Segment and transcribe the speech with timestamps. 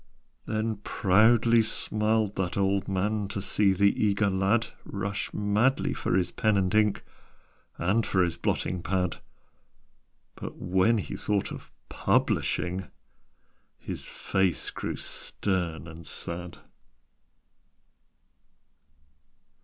[0.47, 6.31] Then proudly smiled that old man To see the eager lad Rush madly for his
[6.31, 7.03] pen and ink
[7.77, 9.17] And for his blotting pad
[10.33, 12.87] But, when he thought of publishing,
[13.77, 16.57] His face grew stern and sad.